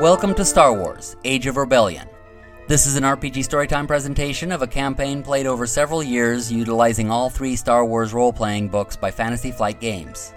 [0.00, 2.06] Welcome to Star Wars Age of Rebellion.
[2.68, 7.30] This is an RPG Storytime presentation of a campaign played over several years utilizing all
[7.30, 10.34] three Star Wars role playing books by Fantasy Flight Games.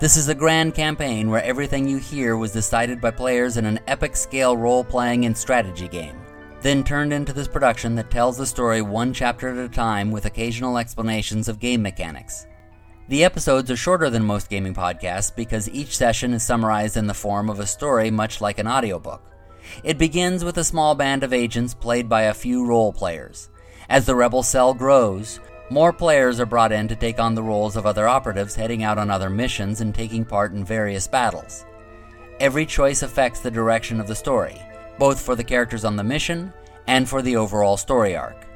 [0.00, 3.78] This is a grand campaign where everything you hear was decided by players in an
[3.86, 6.20] epic scale role playing and strategy game,
[6.60, 10.26] then turned into this production that tells the story one chapter at a time with
[10.26, 12.48] occasional explanations of game mechanics.
[13.06, 17.12] The episodes are shorter than most gaming podcasts because each session is summarized in the
[17.12, 19.22] form of a story much like an audiobook.
[19.82, 23.50] It begins with a small band of agents played by a few role players.
[23.90, 27.76] As the rebel cell grows, more players are brought in to take on the roles
[27.76, 31.66] of other operatives heading out on other missions and taking part in various battles.
[32.40, 34.58] Every choice affects the direction of the story,
[34.98, 36.54] both for the characters on the mission
[36.86, 38.46] and for the overall story arc.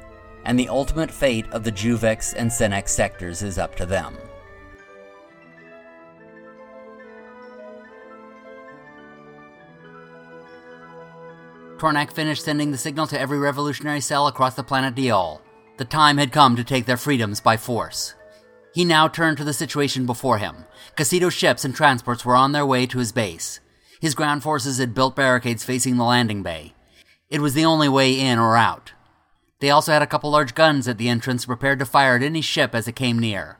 [0.45, 4.17] And the ultimate fate of the Juvex and Senex sectors is up to them.
[11.79, 15.39] Tornak finished sending the signal to every revolutionary cell across the planet Diol.
[15.77, 18.15] The time had come to take their freedoms by force.
[18.73, 20.65] He now turned to the situation before him.
[20.97, 23.61] Casito ships and transports were on their way to his base.
[24.01, 26.73] His ground forces had built barricades facing the landing bay.
[27.29, 28.91] It was the only way in or out.
[29.59, 32.41] They also had a couple large guns at the entrance prepared to fire at any
[32.41, 33.57] ship as it came near.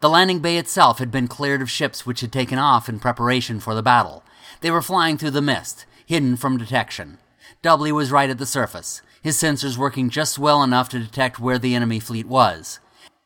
[0.00, 3.58] The landing bay itself had been cleared of ships which had taken off in preparation
[3.58, 4.22] for the battle.
[4.60, 7.18] They were flying through the mist, hidden from detection.
[7.66, 11.58] Dudley was right at the surface, his sensors working just well enough to detect where
[11.58, 12.78] the enemy fleet was.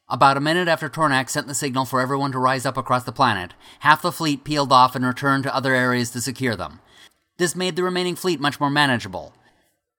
[0.09, 3.13] About a minute after Tornak sent the signal for everyone to rise up across the
[3.13, 6.81] planet, half the fleet peeled off and returned to other areas to secure them.
[7.37, 9.35] This made the remaining fleet much more manageable.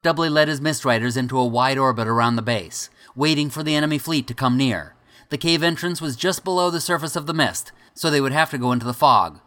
[0.02, 3.76] Dudley led his Mist Riders into a wide orbit around the base, waiting for the
[3.76, 4.96] enemy fleet to come near.
[5.30, 8.50] The cave entrance was just below the surface of the mist, so they would have
[8.50, 9.40] to go into the fog.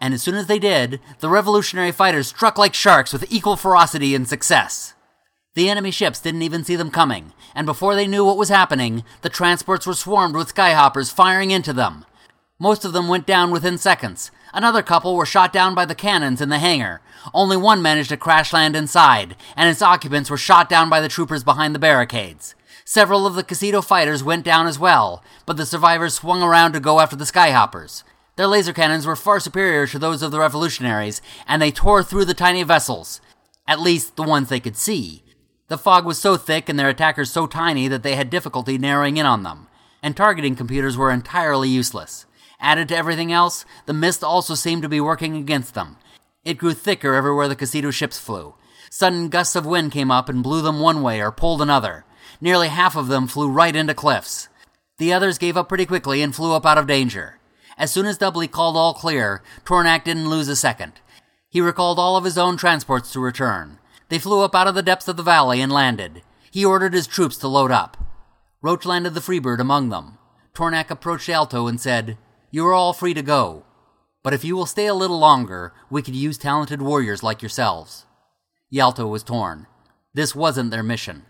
[0.00, 4.14] And as soon as they did, the revolutionary fighters struck like sharks with equal ferocity
[4.14, 4.94] and success.
[5.54, 9.02] The enemy ships didn't even see them coming, and before they knew what was happening,
[9.22, 12.04] the transports were swarmed with skyhoppers firing into them.
[12.60, 14.30] Most of them went down within seconds.
[14.54, 17.00] Another couple were shot down by the cannons in the hangar.
[17.34, 21.08] Only one managed to crash land inside, and its occupants were shot down by the
[21.08, 22.54] troopers behind the barricades.
[22.84, 26.80] Several of the Casito fighters went down as well, but the survivors swung around to
[26.80, 28.02] go after the skyhoppers.
[28.38, 32.24] Their laser cannons were far superior to those of the revolutionaries, and they tore through
[32.24, 33.20] the tiny vessels.
[33.66, 35.24] At least, the ones they could see.
[35.66, 39.16] The fog was so thick and their attackers so tiny that they had difficulty narrowing
[39.16, 39.66] in on them,
[40.04, 42.26] and targeting computers were entirely useless.
[42.60, 45.96] Added to everything else, the mist also seemed to be working against them.
[46.44, 48.54] It grew thicker everywhere the Casito ships flew.
[48.88, 52.04] Sudden gusts of wind came up and blew them one way or pulled another.
[52.40, 54.48] Nearly half of them flew right into cliffs.
[54.98, 57.37] The others gave up pretty quickly and flew up out of danger.
[57.78, 60.94] As soon as Dudley called all clear, Tornak didn't lose a second.
[61.48, 63.78] He recalled all of his own transports to return.
[64.08, 66.22] They flew up out of the depths of the valley and landed.
[66.50, 67.96] He ordered his troops to load up.
[68.60, 70.18] Roach landed the Freebird among them.
[70.54, 72.18] Tornak approached Yalto and said,
[72.50, 73.64] You are all free to go.
[74.24, 78.06] But if you will stay a little longer, we could use talented warriors like yourselves.
[78.72, 79.66] Yalto was torn.
[80.12, 81.26] This wasn't their mission.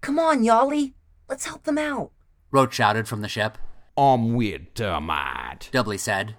[0.00, 0.94] Come on, Yali.
[1.28, 2.10] Let's help them out.
[2.50, 3.58] Roach shouted from the ship.
[3.96, 5.68] I'm with Termite.
[5.72, 6.36] Dudley said.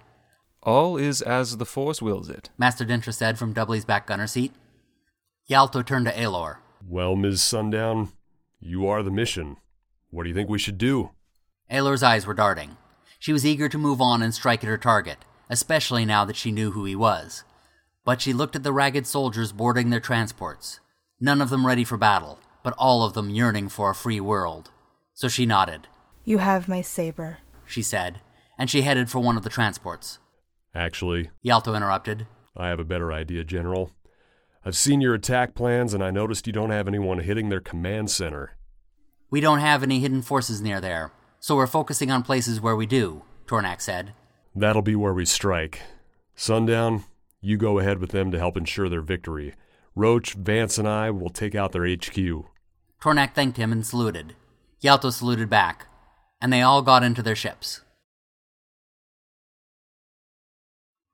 [0.62, 2.50] All is as the Force wills it.
[2.56, 4.52] Master Dintra said from Dudley's back gunner seat.
[5.50, 6.58] Yalto turned to Aelor.
[6.88, 7.42] Well, Ms.
[7.42, 8.10] Sundown,
[8.60, 9.56] you are the mission.
[10.10, 11.10] What do you think we should do?
[11.70, 12.76] Aelor's eyes were darting.
[13.18, 15.18] She was eager to move on and strike at her target,
[15.48, 17.44] especially now that she knew who he was.
[18.04, 20.80] But she looked at the ragged soldiers boarding their transports,
[21.20, 24.70] none of them ready for battle, but all of them yearning for a free world.
[25.14, 25.86] So she nodded.
[26.24, 28.20] You have my saber, she said,
[28.56, 30.18] and she headed for one of the transports.
[30.74, 32.26] Actually, Yalto interrupted.
[32.56, 33.90] I have a better idea, General.
[34.64, 38.10] I've seen your attack plans and I noticed you don't have anyone hitting their command
[38.10, 38.56] center.
[39.30, 42.86] We don't have any hidden forces near there, so we're focusing on places where we
[42.86, 44.12] do, Tornak said.
[44.54, 45.80] That'll be where we strike.
[46.36, 47.04] Sundown,
[47.40, 49.54] you go ahead with them to help ensure their victory.
[49.96, 52.14] Roach, Vance, and I will take out their HQ.
[53.00, 54.36] Tornak thanked him and saluted.
[54.82, 55.86] Yalto saluted back,
[56.42, 57.82] and they all got into their ships.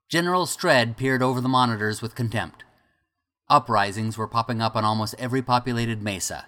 [0.08, 2.64] General Stredd peered over the monitors with contempt.
[3.50, 6.46] Uprisings were popping up on almost every populated mesa.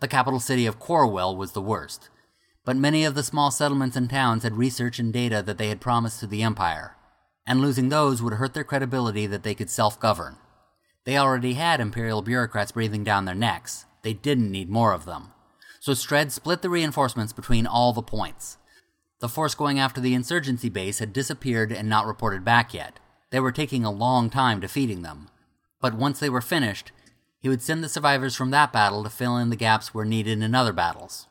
[0.00, 2.10] The capital city of Corwell was the worst,
[2.66, 5.80] but many of the small settlements and towns had research and data that they had
[5.80, 6.96] promised to the Empire,
[7.46, 10.36] and losing those would hurt their credibility that they could self govern.
[11.04, 13.86] They already had Imperial bureaucrats breathing down their necks.
[14.02, 15.32] They didn't need more of them.
[15.82, 18.56] So Stred split the reinforcements between all the points.
[19.18, 23.00] The force going after the insurgency base had disappeared and not reported back yet.
[23.30, 25.28] They were taking a long time defeating them.
[25.80, 26.92] But once they were finished,
[27.40, 30.40] he would send the survivors from that battle to fill in the gaps where needed
[30.40, 31.26] in other battles.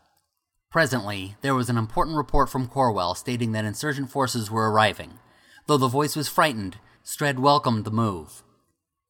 [0.70, 5.20] Presently, there was an important report from Corwell stating that insurgent forces were arriving.
[5.68, 8.44] Though the voice was frightened, Stred welcomed the move.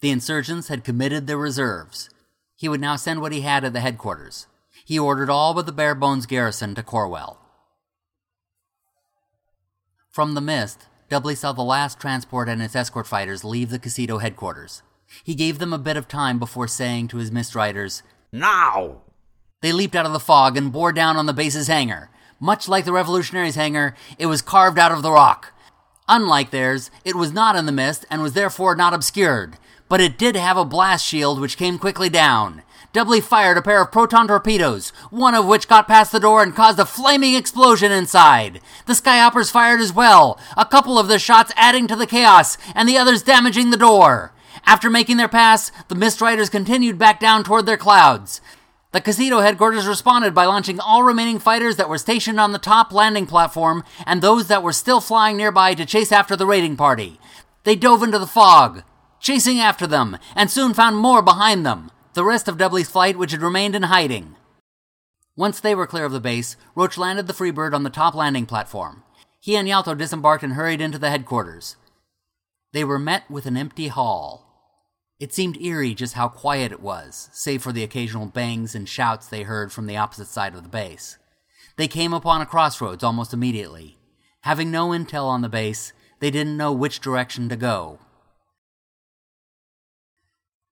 [0.02, 2.12] The insurgents had committed their reserves.
[2.56, 4.46] He would now send what he had at the headquarters.
[4.86, 7.40] He ordered all but the bare bones garrison to Corwell.
[10.10, 14.22] From the mist, Dudley saw the last transport and its escort fighters leave the Casito
[14.22, 14.82] headquarters.
[15.24, 18.02] He gave them a bit of time before saying to his mist riders,
[18.32, 19.02] Now!
[19.62, 22.10] They leaped out of the fog and bore down on the base's hangar.
[22.40, 25.54] Much like the revolutionaries' hangar, it was carved out of the rock.
[26.08, 29.58] Unlike theirs, it was not in the mist and was therefore not obscured,
[29.88, 32.64] but it did have a blast shield which came quickly down.
[32.94, 36.54] Dudley fired a pair of proton torpedoes, one of which got past the door and
[36.54, 38.60] caused a flaming explosion inside.
[38.86, 42.90] The skyhoppers fired as well, a couple of their shots adding to the chaos and
[42.90, 44.34] the others damaging the door.
[44.66, 48.42] After making their pass, the Mist Riders continued back down toward their clouds.
[48.92, 52.92] The Casito headquarters responded by launching all remaining fighters that were stationed on the top
[52.92, 57.18] landing platform and those that were still flying nearby to chase after the raiding party.
[57.64, 58.84] They dove into the fog,
[59.22, 63.32] chasing after them, and soon found more behind them, the rest of Dudley's flight which
[63.32, 64.36] had remained in hiding.
[65.36, 68.46] Once they were clear of the base, Roach landed the Freebird on the top landing
[68.46, 69.04] platform.
[69.40, 71.78] He and Yalto disembarked and hurried into the headquarters.
[72.74, 74.48] They were met with an empty hall.
[75.20, 79.28] It seemed eerie just how quiet it was, save for the occasional bangs and shouts
[79.28, 81.18] they heard from the opposite side of the base.
[81.78, 83.98] They came upon a crossroads almost immediately.
[84.42, 88.00] Having no intel on the base, they didn't know which direction to go.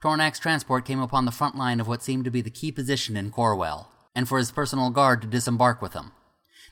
[0.02, 3.18] Tornak's transport came upon the front line of what seemed to be the key position
[3.18, 6.14] in Corwell, and for his personal guard to disembark with him.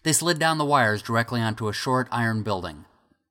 [0.03, 2.85] They slid down the wires directly onto a short iron building,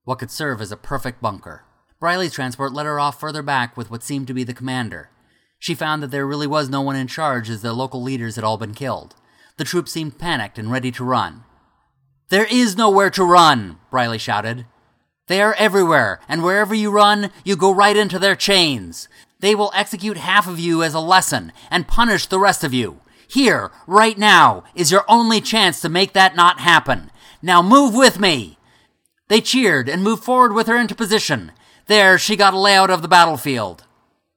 [0.05, 1.65] what could serve as a perfect bunker.
[1.99, 5.09] Briley's transport led her off further back with what seemed to be the commander.
[5.59, 8.45] She found that there really was no one in charge as the local leaders had
[8.45, 9.15] all been killed.
[9.57, 11.45] The troops seemed panicked and ready to run.
[12.29, 14.67] There is nowhere to run, Briley shouted.
[15.29, 19.09] They are everywhere, and wherever you run, you go right into their chains.
[19.41, 23.01] They will execute half of you as a lesson and punish the rest of you.
[23.29, 27.11] Here, right now, is your only chance to make that not happen.
[27.43, 28.59] Now move with me.
[29.29, 31.53] They cheered and moved forward with her into position.
[31.87, 33.85] There, she got a layout of the battlefield.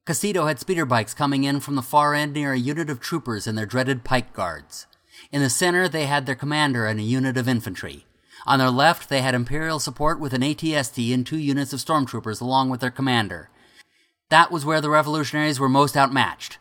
[0.06, 3.46] Casito had speeder bikes coming in from the far end near a unit of troopers
[3.46, 4.88] and their dreaded pike guards.
[5.32, 8.06] In the center, they had their commander and a unit of infantry.
[8.48, 12.42] On their left, they had Imperial support with an ATST and two units of stormtroopers
[12.42, 13.50] along with their commander.
[14.30, 16.60] That was where the revolutionaries were most outmatched,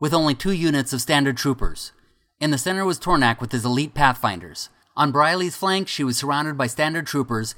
[0.00, 1.92] with only two units of standard troopers.
[2.40, 4.70] In the center was Tornak with his elite pathfinders.
[4.96, 7.54] On Briley's flank, she was surrounded by standard troopers,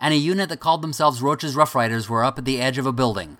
[0.00, 2.86] and a unit that called themselves Roach's Rough Riders were up at the edge of
[2.86, 3.38] a building.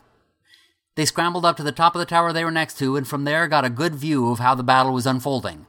[0.94, 3.24] They scrambled up to the top of the tower they were next to, and from
[3.24, 5.66] there got a good view of how the battle was unfolding.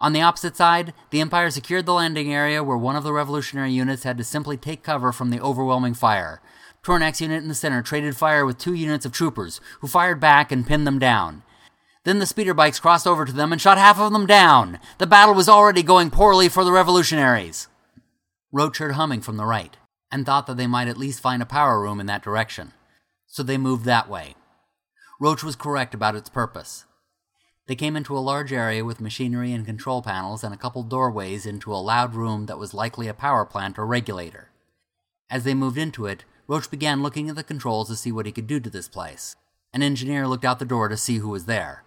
[0.00, 3.72] On the opposite side, the Empire secured the landing area where one of the revolutionary
[3.72, 6.42] units had to simply take cover from the overwhelming fire.
[6.82, 10.50] Tornak's unit in the center traded fire with two units of troopers, who fired back
[10.52, 11.42] and pinned them down.
[12.04, 14.78] Then the speeder bikes crossed over to them and shot half of them down.
[14.98, 17.68] The battle was already going poorly for the revolutionaries.
[18.50, 19.76] Roach heard humming from the right,
[20.10, 22.72] and thought that they might at least find a power room in that direction.
[23.26, 24.36] So they moved that way.
[25.20, 26.86] Roach was correct about its purpose.
[27.66, 31.44] They came into a large area with machinery and control panels and a couple doorways
[31.44, 34.48] into a loud room that was likely a power plant or regulator.
[35.28, 38.32] As they moved into it, Roach began looking at the controls to see what he
[38.32, 39.36] could do to this place.
[39.74, 41.84] An engineer looked out the door to see who was there.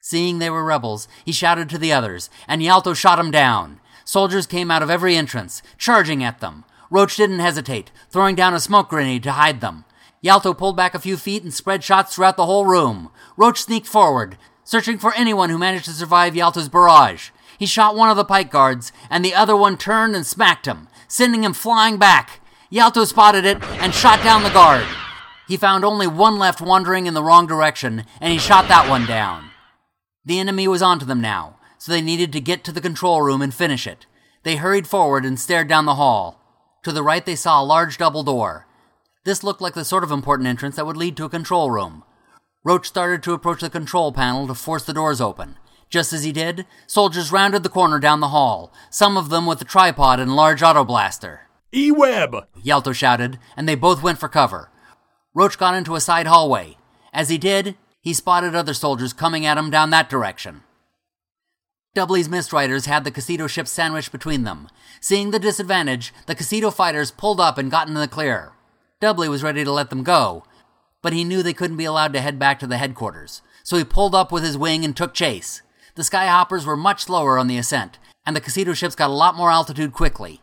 [0.00, 3.80] Seeing they were rebels, he shouted to the others, and Yalto shot him down.
[4.04, 6.64] Soldiers came out of every entrance, charging at them.
[6.90, 9.84] Roach didn't hesitate, throwing down a smoke grenade to hide them.
[10.22, 13.10] Yalto pulled back a few feet and spread shots throughout the whole room.
[13.36, 17.30] Roach sneaked forward, searching for anyone who managed to survive Yalto's barrage.
[17.58, 20.88] He shot one of the pike guards, and the other one turned and smacked him,
[21.06, 22.40] sending him flying back.
[22.74, 24.84] Yalto spotted it and shot down the guard.
[25.46, 29.06] He found only one left wandering in the wrong direction, and he shot that one
[29.06, 29.50] down.
[30.24, 33.42] The enemy was onto them now, so they needed to get to the control room
[33.42, 34.06] and finish it.
[34.42, 36.40] They hurried forward and stared down the hall.
[36.82, 38.66] To the right, they saw a large double door.
[39.24, 42.02] This looked like the sort of important entrance that would lead to a control room.
[42.64, 45.58] Roach started to approach the control panel to force the doors open.
[45.90, 49.62] Just as he did, soldiers rounded the corner down the hall, some of them with
[49.62, 51.43] a tripod and large auto blaster.
[51.74, 52.46] E-Web!
[52.62, 54.70] Yalto shouted, and they both went for cover.
[55.34, 56.76] Roach got into a side hallway.
[57.12, 60.62] As he did, he spotted other soldiers coming at him down that direction.
[61.94, 64.68] Dudley's Mist Riders had the Casito ship sandwiched between them.
[65.00, 68.52] Seeing the disadvantage, the Casito fighters pulled up and got into the clear.
[69.00, 70.44] Dudley was ready to let them go,
[71.02, 73.84] but he knew they couldn't be allowed to head back to the headquarters, so he
[73.84, 75.62] pulled up with his wing and took chase.
[75.94, 79.36] The Skyhoppers were much slower on the ascent, and the Casito ships got a lot
[79.36, 80.40] more altitude quickly.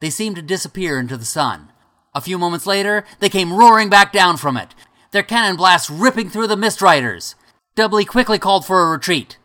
[0.00, 1.70] They seemed to disappear into the sun.
[2.14, 4.74] A few moments later, they came roaring back down from it,
[5.10, 7.34] their cannon blasts ripping through the Mist Riders.
[7.74, 9.38] Dudley quickly called for a retreat.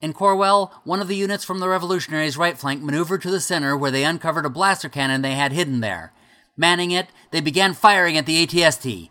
[0.00, 3.76] In Corwell, one of the units from the Revolutionaries' right flank maneuvered to the center
[3.76, 6.12] where they uncovered a blaster cannon they had hidden there.
[6.56, 9.10] Manning it, they began firing at the ATST.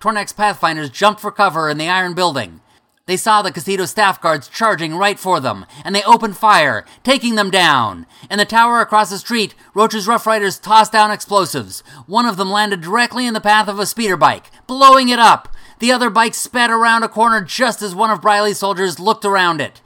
[0.00, 2.60] Tornak's Pathfinders jumped for cover in the iron building.
[3.06, 7.34] They saw the Casito staff guards charging right for them, and they opened fire, taking
[7.34, 8.06] them down.
[8.30, 11.80] In the tower across the street, Roach's Rough Riders tossed down explosives.
[12.06, 15.54] One of them landed directly in the path of a speeder bike, blowing it up.
[15.80, 19.60] The other bike sped around a corner just as one of Briley's soldiers looked around
[19.60, 19.82] it.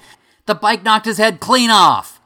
[0.47, 2.21] The bike knocked his head clean off.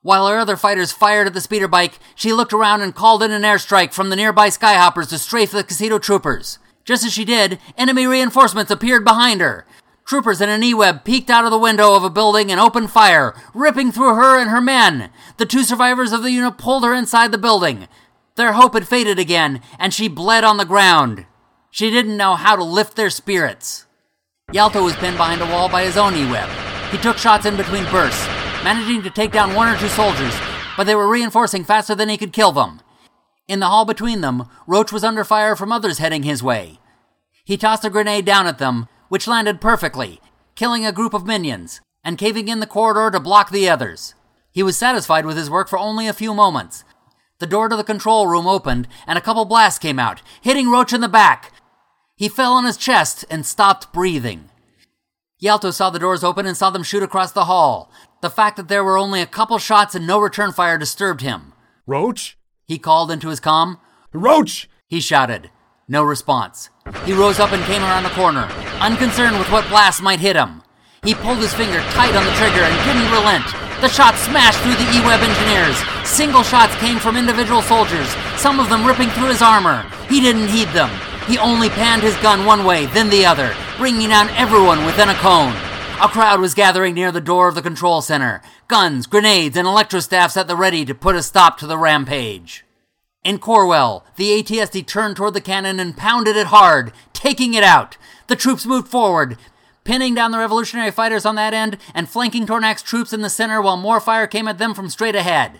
[0.00, 3.30] While her other fighters fired at the speeder bike, she looked around and called in
[3.30, 6.58] an airstrike from the nearby Skyhoppers to strafe the Casito troopers.
[6.86, 9.66] Just as she did, enemy reinforcements appeared behind her.
[10.10, 13.32] Troopers in an E-Web peeked out of the window of a building and opened fire,
[13.54, 15.08] ripping through her and her men.
[15.36, 17.86] The two survivors of the unit pulled her inside the building.
[18.34, 21.26] Their hope had faded again, and she bled on the ground.
[21.70, 23.86] She didn't know how to lift their spirits.
[24.52, 26.48] Yalto was pinned behind a wall by his own E-Web.
[26.90, 28.26] He took shots in between bursts,
[28.64, 30.34] managing to take down one or two soldiers,
[30.76, 32.80] but they were reinforcing faster than he could kill them.
[33.46, 36.80] In the hall between them, Roach was under fire from others heading his way.
[37.44, 40.22] He tossed a grenade down at them, which landed perfectly,
[40.54, 44.14] killing a group of minions, and caving in the corridor to block the others.
[44.50, 46.84] He was satisfied with his work for only a few moments.
[47.38, 50.92] The door to the control room opened, and a couple blasts came out, hitting Roach
[50.92, 51.52] in the back.
[52.16, 54.48] He fell on his chest and stopped breathing.
[55.42, 57.90] Yalto saw the doors open and saw them shoot across the hall.
[58.20, 61.54] The fact that there were only a couple shots and no return fire disturbed him.
[61.86, 62.36] Roach?
[62.66, 63.80] He called into his comm.
[64.12, 64.68] Roach!
[64.86, 65.50] He shouted.
[65.88, 66.70] No response.
[67.04, 68.48] He rose up and came around the corner,
[68.80, 70.62] unconcerned with what blast might hit him.
[71.02, 73.46] He pulled his finger tight on the trigger and didn't relent.
[73.80, 75.76] The shots smashed through the E-Web engineers.
[76.06, 79.86] Single shots came from individual soldiers, some of them ripping through his armor.
[80.08, 80.90] He didn't heed them.
[81.26, 85.14] He only panned his gun one way, then the other, bringing down everyone within a
[85.14, 85.54] cone.
[86.02, 90.36] A crowd was gathering near the door of the control center, guns, grenades, and electrostaffs
[90.36, 92.64] at the ready to put a stop to the rampage.
[93.22, 97.98] In Corwell, the ATST turned toward the cannon and pounded it hard, taking it out.
[98.30, 99.38] The troops moved forward,
[99.82, 103.60] pinning down the revolutionary fighters on that end and flanking Tornak's troops in the center
[103.60, 105.58] while more fire came at them from straight ahead.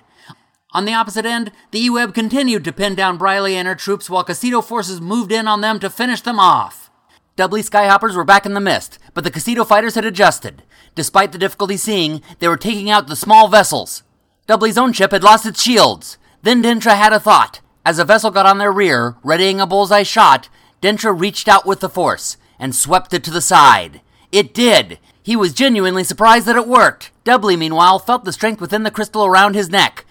[0.70, 4.24] On the opposite end, the E-Web continued to pin down Briley and her troops while
[4.24, 6.92] Casito forces moved in on them to finish them off.
[7.34, 10.62] Dudley Skyhoppers were back in the mist, but the Casito fighters had adjusted.
[10.94, 14.04] Despite the difficulty seeing, they were taking out the small vessels.
[14.46, 16.18] Dudley's own ship had lost its shields.
[16.42, 17.62] Then Dentra had a thought.
[17.84, 20.48] As a vessel got on their rear, readying a bullseye shot,
[20.80, 24.00] Dentra reached out with the force and swept it to the side.
[24.30, 25.00] It did.
[25.22, 27.10] He was genuinely surprised that it worked.
[27.24, 30.04] Dudley, meanwhile, felt the strength within the crystal around his neck.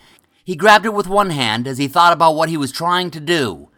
[0.44, 3.20] He grabbed it with one hand as he thought about what he was trying to
[3.20, 3.70] do.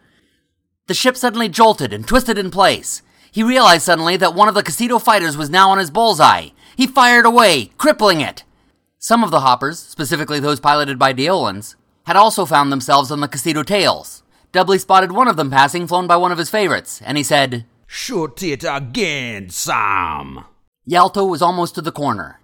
[0.88, 3.02] The ship suddenly jolted and twisted in place.
[3.30, 6.48] He realized suddenly that one of the Casito fighters was now on his bullseye.
[6.76, 8.44] He fired away, crippling it.
[8.98, 13.28] Some of the hoppers, specifically those piloted by Deolans, had also found themselves on the
[13.28, 14.22] Casito tails.
[14.52, 17.64] Dudley spotted one of them passing, flown by one of his favorites, and he said,
[17.94, 20.46] Shoot it again, Sam.
[20.88, 22.40] Yalto was almost to the corner.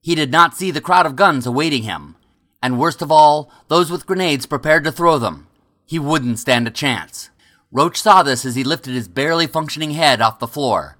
[0.00, 2.16] He did not see the crowd of guns awaiting him,
[2.62, 5.48] and worst of all, those with grenades prepared to throw them.
[5.84, 7.28] He wouldn't stand a chance.
[7.70, 10.96] Roach saw this as he lifted his barely functioning head off the floor.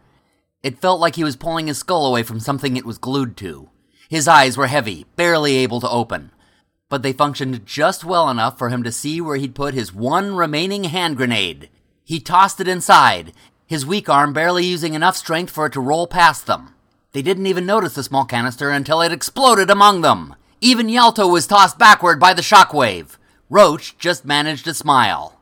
[0.62, 3.70] It felt like he was pulling his skull away from something it was glued to.
[4.10, 6.32] His eyes were heavy, barely able to open
[6.88, 10.36] but they functioned just well enough for him to see where he'd put his one
[10.36, 11.68] remaining hand grenade.
[12.04, 13.32] He tossed it inside,
[13.66, 16.74] his weak arm barely using enough strength for it to roll past them.
[17.12, 20.34] They didn't even notice the small canister until it exploded among them.
[20.60, 23.16] Even Yalto was tossed backward by the shockwave.
[23.50, 25.38] Roach just managed to smile.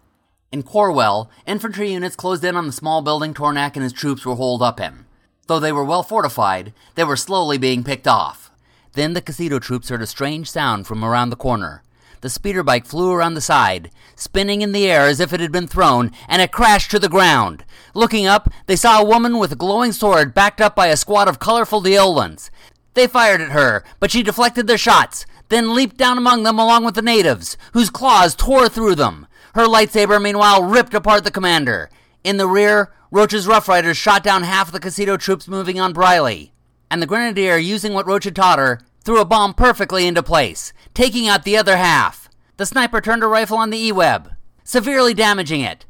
[0.51, 4.35] In Corwell, infantry units closed in on the small building Tornak and his troops were
[4.35, 5.05] holed up in.
[5.47, 8.51] Though they were well fortified, they were slowly being picked off.
[8.95, 11.83] Then the Casito troops heard a strange sound from around the corner.
[12.25, 15.53] The speeder bike flew around the side, spinning in the air as if it had
[15.53, 17.67] been thrown, and it crashed to the ground.
[17.93, 21.29] Looking up, they saw a woman with a glowing sword backed up by a squad
[21.29, 22.49] of colorful Deolans.
[22.95, 26.87] They fired at her, but she deflected their shots, then leaped down among them along
[26.87, 29.27] with the natives, whose claws tore through them.
[29.55, 31.91] Her lightsaber, meanwhile, ripped apart the commander.
[32.25, 36.55] In the rear, Roach's Rough Riders shot down half the Casito troops moving on Briley
[36.91, 40.73] and the grenadier, using what Roach had taught her, threw a bomb perfectly into place,
[40.95, 42.29] taking out the other half.
[42.57, 44.33] The sniper turned a rifle on the E-Web,
[44.65, 45.85] severely damaging it.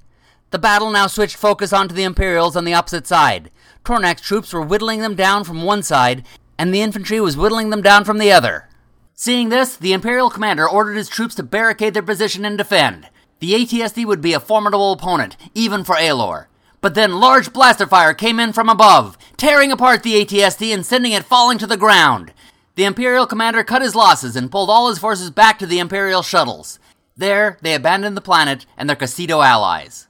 [0.51, 3.51] The battle now switched focus onto the Imperials on the opposite side.
[3.85, 6.25] Tornak's troops were whittling them down from one side,
[6.59, 8.69] and the infantry was whittling them down from the other.
[9.15, 13.09] Seeing this, the Imperial commander ordered his troops to barricade their position and defend.
[13.41, 16.47] The ATST would be a formidable opponent, even for Aelor.
[16.81, 21.13] But then large blaster fire came in from above, tearing apart the ATST and sending
[21.13, 22.33] it falling to the ground.
[22.77, 26.23] The Imperial commander cut his losses and pulled all his forces back to the Imperial
[26.23, 26.81] shuttles.
[27.17, 30.09] There, they abandoned the planet and their Casito allies.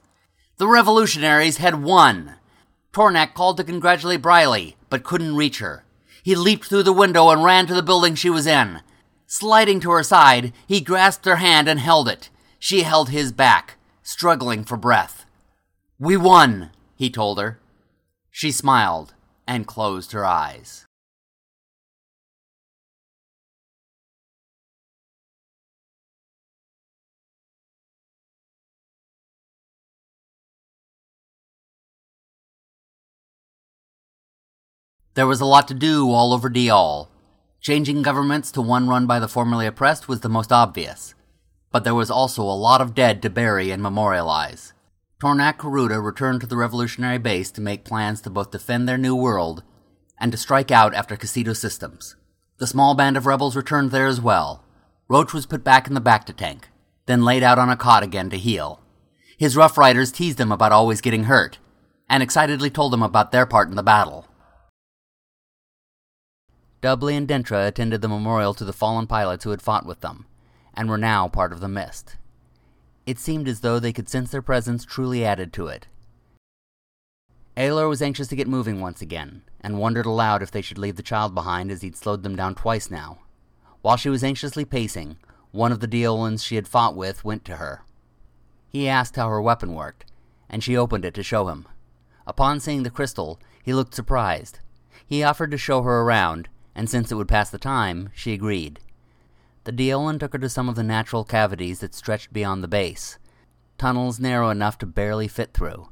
[0.57, 2.35] The revolutionaries had won.
[2.91, 5.83] Tornak called to congratulate Briley, but couldn't reach her.
[6.23, 8.81] He leaped through the window and ran to the building she was in.
[9.27, 12.29] Sliding to her side, he grasped her hand and held it.
[12.57, 15.25] She held his back, struggling for breath.
[15.99, 17.59] We won, he told her.
[18.31, 19.13] She smiled
[19.45, 20.84] and closed her eyes.
[35.15, 37.07] There was a lot to do all over Diol.
[37.61, 41.15] Changing governments to one run by the formerly oppressed was the most obvious,
[41.71, 44.73] but there was also a lot of dead to bury and memorialize.
[45.21, 49.15] Tornak Karuta returned to the revolutionary base to make plans to both defend their new
[49.15, 49.63] world
[50.19, 52.17] and to strike out after Casito systems.
[52.57, 54.65] The small band of rebels returned there as well.
[55.07, 56.67] Roach was put back in the Bacta tank,
[57.05, 58.81] then laid out on a cot again to heal.
[59.37, 61.57] His Rough Riders teased him about always getting hurt,
[62.09, 64.27] and excitedly told him about their part in the battle.
[66.85, 70.27] Dudley and Dentra attended the memorial to the fallen pilots who had fought with them,
[70.75, 72.15] and were now part of the mist.
[73.07, 75.87] It seemed as though they could sense their presence truly added to it.
[77.57, 80.95] Aelor was anxious to get moving once again, and wondered aloud if they should leave
[80.95, 83.17] the child behind as he'd slowed them down twice now.
[83.81, 85.17] While she was anxiously pacing,
[85.49, 87.81] one of the Deolans she had fought with went to her.
[88.69, 90.05] He asked how her weapon worked,
[90.51, 91.67] and she opened it to show him.
[92.27, 94.59] Upon seeing the crystal, he looked surprised.
[95.03, 98.79] He offered to show her around, and since it would pass the time, she agreed.
[99.63, 103.17] The Deolan took her to some of the natural cavities that stretched beyond the base,
[103.77, 105.89] tunnels narrow enough to barely fit through.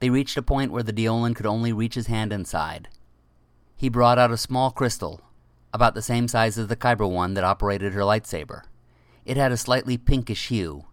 [0.00, 2.88] They reached a point where the Deolan could only reach his hand inside.
[3.76, 5.22] He brought out a small crystal,
[5.72, 8.62] about the same size as the Kyber one that operated her lightsaber.
[9.24, 10.86] It had a slightly pinkish hue.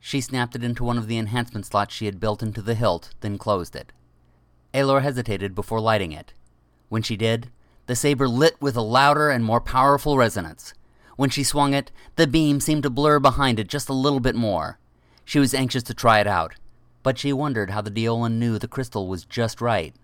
[0.00, 3.14] She snapped it into one of the enhancement slots she had built into the hilt,
[3.20, 3.92] then closed it.
[4.74, 6.34] Aelor hesitated before lighting it.
[6.88, 7.50] When she did,
[7.86, 10.74] the saber lit with a louder and more powerful resonance.
[11.16, 14.34] When she swung it, the beam seemed to blur behind it just a little bit
[14.34, 14.78] more.
[15.24, 16.54] She was anxious to try it out,
[17.02, 19.94] but she wondered how the Deolan knew the crystal was just right.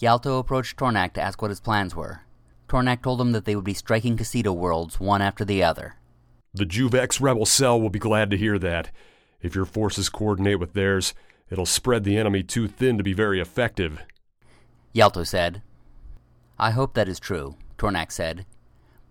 [0.00, 2.22] Yalto approached Tornak to ask what his plans were.
[2.68, 5.96] Tornak told him that they would be striking Casito worlds one after the other.
[6.54, 8.90] The Juvex rebel cell will be glad to hear that.
[9.42, 11.14] If your forces coordinate with theirs,
[11.50, 14.00] it'll spread the enemy too thin to be very effective.
[14.94, 15.62] Yalto said.
[16.60, 18.44] I hope that is true, Tornak said.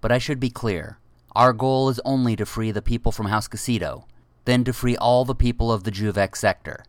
[0.01, 0.99] But I should be clear.
[1.35, 4.03] Our goal is only to free the people from House Casito,
[4.45, 6.85] then to free all the people of the Juvex sector,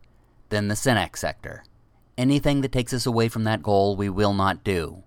[0.51, 1.65] then the Senex sector.
[2.19, 5.03] Anything that takes us away from that goal we will not do.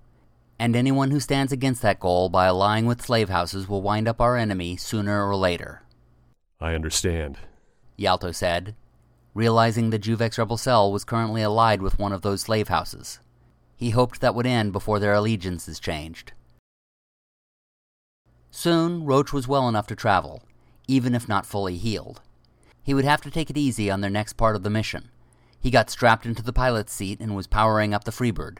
[0.57, 4.19] And anyone who stands against that goal by allying with slave houses will wind up
[4.19, 5.83] our enemy sooner or later.
[6.59, 7.37] I understand.
[7.99, 8.75] Yalto said,
[9.35, 13.19] realizing the Juvex rebel cell was currently allied with one of those slave houses.
[13.83, 16.31] He hoped that would end before their allegiances changed.
[18.49, 20.41] Soon, Roach was well enough to travel,
[20.87, 22.21] even if not fully healed.
[22.81, 25.09] He would have to take it easy on their next part of the mission.
[25.59, 28.59] He got strapped into the pilot's seat and was powering up the Freebird.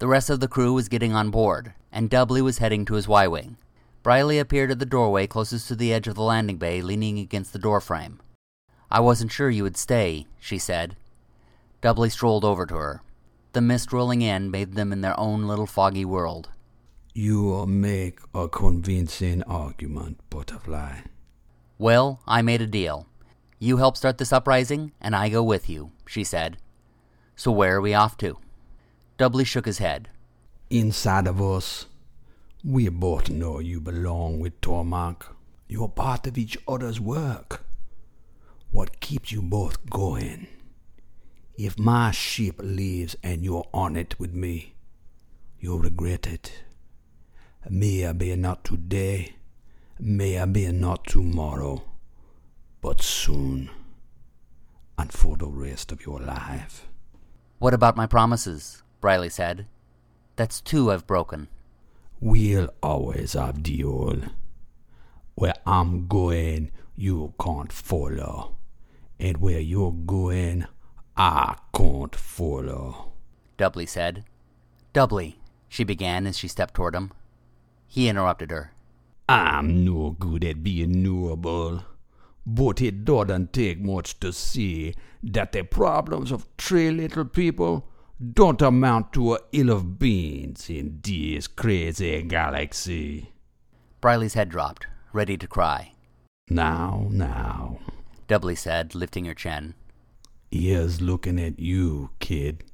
[0.00, 3.06] The rest of the crew was getting on board, and Dudley was heading to his
[3.06, 3.56] Y Wing.
[4.02, 7.52] Briley appeared at the doorway closest to the edge of the landing bay, leaning against
[7.52, 8.18] the doorframe.
[8.90, 10.96] I wasn't sure you would stay, she said.
[11.80, 13.02] Dudley strolled over to her.
[13.54, 16.48] The mist rolling in bathed them in their own little foggy world.
[17.12, 21.02] You make a convincing argument, Butterfly.
[21.78, 23.06] Well, I made a deal.
[23.60, 26.56] You help start this uprising, and I go with you, she said.
[27.36, 28.38] So where are we off to?
[29.18, 30.08] Dudley shook his head.
[30.68, 31.86] Inside of us,
[32.64, 35.26] we both know you belong with Tornak.
[35.68, 37.64] You're part of each other's work.
[38.72, 40.48] What keeps you both going?
[41.56, 44.74] If my ship leaves and you're on it with me,
[45.60, 46.64] you'll regret it.
[47.70, 49.36] Maybe not today,
[49.98, 51.84] maybe not tomorrow,
[52.80, 53.70] but soon,
[54.98, 56.86] and for the rest of your life.
[57.58, 58.82] What about my promises?
[59.00, 59.66] Briley said.
[60.36, 61.48] That's two I've broken.
[62.20, 64.30] We'll always have Diol.
[65.36, 68.56] Where I'm going, you can't follow.
[69.20, 70.66] And where you're going,
[71.16, 73.12] I can't follow.
[73.56, 74.24] Dudley said.
[74.92, 77.12] Dudley, she began as she stepped toward him.
[77.86, 78.72] He interrupted her.
[79.28, 81.82] I'm no good at being knowable,
[82.46, 87.88] but it doesn't take much to see that the problems of three little people
[88.32, 93.32] don't amount to a ill of beans in this crazy galaxy.
[94.00, 95.92] Briley's head dropped, ready to cry.
[96.50, 97.78] Now, now,
[98.28, 99.74] Dudley said, lifting her chin.
[100.60, 102.64] Here's looking at you, kid.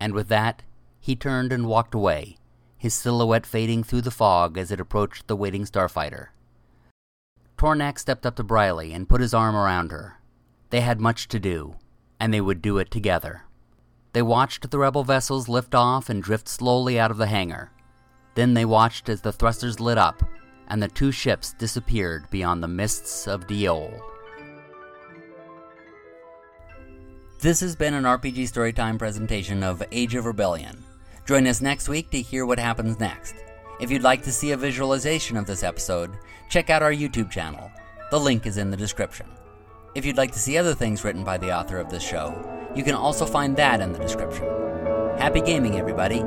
[0.00, 0.62] And with that,
[1.00, 2.38] he turned and walked away,
[2.76, 6.28] his silhouette fading through the fog as it approached the waiting starfighter.
[7.56, 10.20] Tornak stepped up to Briley and put his arm around her.
[10.70, 11.76] They had much to do,
[12.18, 13.42] and they would do it together.
[14.12, 17.70] They watched the rebel vessels lift off and drift slowly out of the hangar.
[18.34, 20.22] Then they watched as the thrusters lit up
[20.68, 24.00] and the two ships disappeared beyond the mists of Diol.
[27.44, 30.82] This has been an RPG Storytime presentation of Age of Rebellion.
[31.26, 33.34] Join us next week to hear what happens next.
[33.78, 36.16] If you'd like to see a visualization of this episode,
[36.48, 37.70] check out our YouTube channel.
[38.10, 39.26] The link is in the description.
[39.94, 42.32] If you'd like to see other things written by the author of this show,
[42.74, 44.46] you can also find that in the description.
[45.18, 46.24] Happy gaming, everybody!